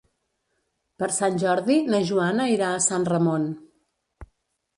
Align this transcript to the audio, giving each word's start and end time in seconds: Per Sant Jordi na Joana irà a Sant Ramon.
Per 1.03 1.09
Sant 1.17 1.37
Jordi 1.43 1.75
na 1.91 1.99
Joana 2.13 2.49
irà 2.55 2.71
a 2.71 2.81
Sant 2.87 3.07
Ramon. 3.13 3.47